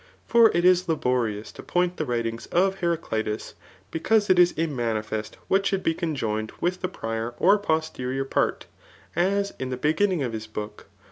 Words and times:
For 0.25 0.49
it 0.57 0.65
is 0.65 0.85
labo 0.85 1.13
rious 1.29 1.53
to 1.53 1.61
point 1.61 1.97
the 1.97 2.05
writings 2.07 2.47
of 2.47 2.79
Heraclitus, 2.79 3.53
because 3.91 4.31
it 4.31 4.39
is 4.39 4.51
immanifest 4.53 5.35
what 5.47 5.63
should 5.67 5.83
be 5.83 5.93
conjoined 5.93 6.51
with 6.59 6.81
the 6.81 6.87
prior 6.89 7.35
or 7.37 7.59
posterior 7.59 8.25
part; 8.25 8.65
as 9.15 9.53
in 9.59 9.69
the 9.69 9.77
beginning 9.77 10.23
of 10.23 10.33
his 10.33 10.47
book. 10.47 10.87